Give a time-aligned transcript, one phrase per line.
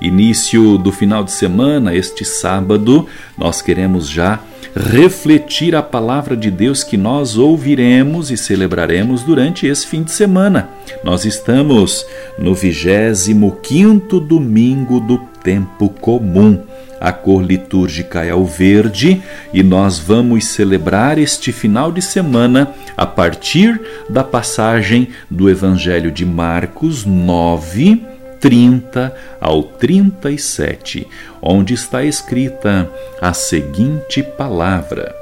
[0.00, 3.06] Início do final de semana, este sábado,
[3.36, 4.40] nós queremos já
[4.74, 10.68] refletir a palavra de Deus que nós ouviremos e celebraremos durante esse fim de semana.
[11.02, 12.04] Nós estamos
[12.38, 16.62] no 25 quinto domingo do tempo comum.
[17.00, 23.06] A cor litúrgica é o verde e nós vamos celebrar este final de semana a
[23.06, 28.02] partir da passagem do Evangelho de Marcos 9,
[28.46, 31.06] 30 ao 37,
[31.42, 32.88] onde está escrita
[33.20, 35.12] a seguinte palavra: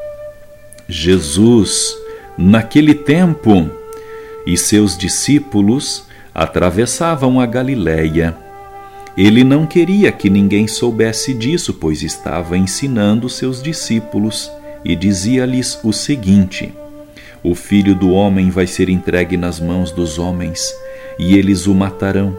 [0.86, 1.96] Jesus,
[2.36, 3.70] naquele tempo,
[4.46, 8.36] e seus discípulos atravessavam a Galiléia
[9.16, 14.50] ele não queria que ninguém soubesse disso, pois estava ensinando seus discípulos
[14.84, 16.72] e dizia-lhes o seguinte:
[17.40, 20.74] O filho do homem vai ser entregue nas mãos dos homens
[21.16, 22.36] e eles o matarão.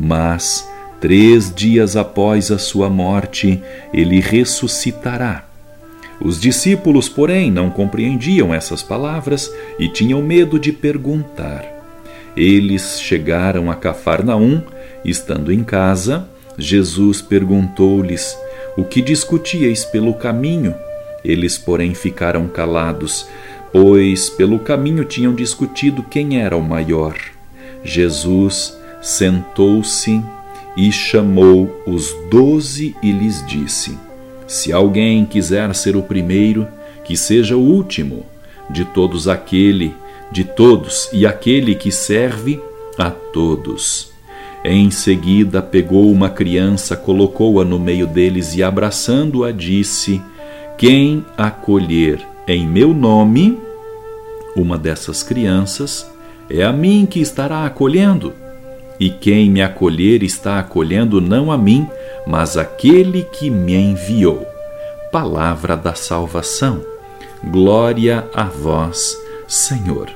[0.00, 0.66] Mas,
[0.98, 3.62] três dias após a sua morte,
[3.92, 5.44] ele ressuscitará.
[6.20, 11.64] Os discípulos, porém, não compreendiam essas palavras e tinham medo de perguntar.
[12.34, 14.62] Eles chegaram a Cafarnaum
[15.04, 18.36] Estando em casa, Jesus perguntou-lhes
[18.76, 20.74] o que discutíeis pelo caminho.
[21.24, 23.26] Eles, porém, ficaram calados,
[23.72, 27.14] pois pelo caminho tinham discutido quem era o maior.
[27.82, 30.22] Jesus sentou-se
[30.76, 33.98] e chamou os doze e lhes disse:
[34.46, 36.66] Se alguém quiser ser o primeiro,
[37.04, 38.24] que seja o último
[38.68, 39.94] de todos aquele,
[40.30, 42.60] de todos e aquele que serve
[42.98, 44.10] a todos.
[44.64, 50.20] Em seguida, pegou uma criança, colocou-a no meio deles e, abraçando-a, disse:
[50.76, 53.58] Quem acolher em meu nome
[54.56, 56.10] uma dessas crianças,
[56.48, 58.32] é a mim que estará acolhendo.
[59.00, 61.88] E quem me acolher está acolhendo não a mim,
[62.26, 64.46] mas aquele que me enviou.
[65.10, 66.84] Palavra da salvação.
[67.42, 69.16] Glória a vós,
[69.48, 70.10] Senhor.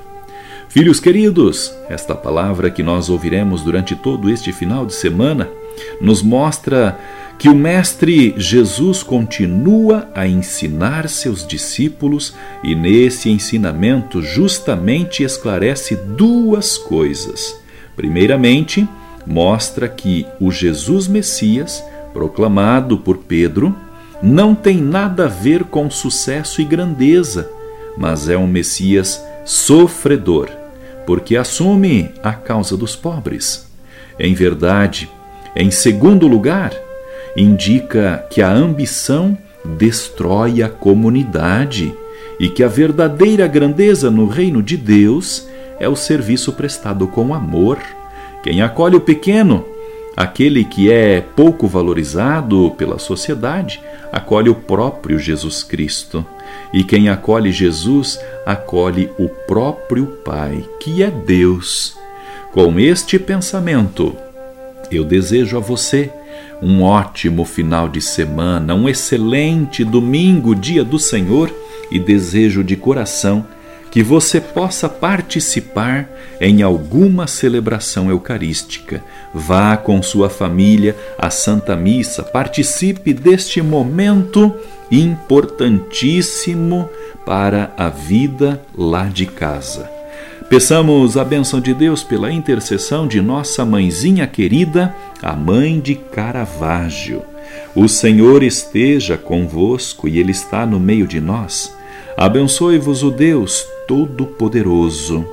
[0.69, 5.49] Filhos queridos, esta palavra que nós ouviremos durante todo este final de semana
[6.01, 6.99] nos mostra
[7.39, 16.77] que o Mestre Jesus continua a ensinar seus discípulos e nesse ensinamento justamente esclarece duas
[16.77, 17.64] coisas.
[17.97, 18.89] Primeiramente,
[19.27, 21.83] mostra que o Jesus Messias,
[22.13, 23.75] proclamado por Pedro,
[24.23, 27.51] não tem nada a ver com sucesso e grandeza,
[27.97, 30.49] mas é um Messias sofredor
[31.07, 33.67] porque assume a causa dos pobres.
[34.19, 35.11] Em verdade,
[35.55, 36.73] em segundo lugar,
[37.37, 41.95] indica que a ambição destrói a comunidade
[42.39, 45.49] e que a verdadeira grandeza no reino de Deus
[45.85, 47.79] é o serviço prestado com amor.
[48.43, 49.65] Quem acolhe o pequeno,
[50.17, 53.81] aquele que é pouco valorizado pela sociedade,
[54.11, 56.25] acolhe o próprio Jesus Cristo.
[56.73, 61.97] E quem acolhe Jesus, acolhe o próprio Pai, que é Deus.
[62.53, 64.17] Com este pensamento,
[64.91, 66.11] eu desejo a você
[66.63, 71.53] um ótimo final de semana, um excelente domingo, dia do Senhor,
[71.91, 73.45] e desejo de coração
[73.95, 76.11] que você possa participar
[76.41, 79.01] em alguma celebração eucarística.
[79.33, 84.53] Vá com sua família à Santa Missa, participe deste momento
[84.91, 86.91] importantíssimo
[87.25, 89.89] para a vida lá de casa.
[90.51, 97.23] Peçamos a bênção de Deus pela intercessão de nossa mãezinha querida, a mãe de Caravaggio.
[97.77, 101.73] O Senhor esteja convosco e Ele está no meio de nós.
[102.17, 105.27] Abençoe-vos o Deus Todo-Poderoso,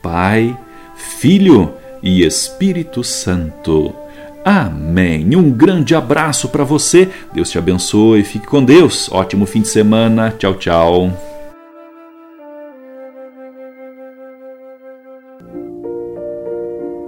[0.00, 0.56] Pai,
[0.94, 1.72] Filho
[2.02, 3.94] e Espírito Santo.
[4.44, 5.36] Amém.
[5.36, 7.08] Um grande abraço para você.
[7.32, 8.24] Deus te abençoe.
[8.24, 9.08] Fique com Deus.
[9.12, 10.34] Ótimo fim de semana.
[10.36, 11.12] Tchau, tchau.